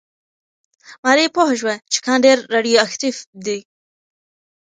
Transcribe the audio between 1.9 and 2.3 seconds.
چې کان